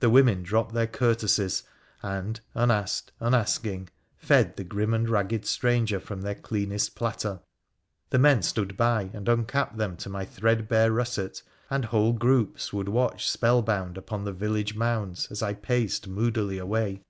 The 0.00 0.10
women 0.10 0.42
dropped 0.42 0.74
their 0.74 0.86
courtesies, 0.86 1.62
and— 2.02 2.38
unasked, 2.54 3.12
unasking— 3.20 3.88
fed 4.18 4.56
the 4.56 4.64
grim 4.64 4.92
and 4.92 5.08
ragged 5.08 5.46
stranger 5.46 5.98
from 5.98 6.20
their 6.20 6.34
cleanest 6.34 6.94
platter, 6.94 7.40
the 8.10 8.18
men 8.18 8.42
stood 8.42 8.76
by 8.76 9.08
and 9.14 9.30
uncapped 9.30 9.78
them 9.78 9.96
to 9.96 10.10
my 10.10 10.26
threadbare 10.26 10.92
russet, 10.92 11.42
and 11.70 11.86
whole 11.86 12.12
groups 12.12 12.74
would 12.74 12.90
watch 12.90 13.30
spell 13.30 13.62
bound 13.62 13.96
upon 13.96 14.24
the 14.24 14.32
village 14.34 14.74
mounds 14.74 15.26
as 15.30 15.42
I 15.42 15.54
paced 15.54 16.06
moodily 16.06 16.58
away. 16.58 17.00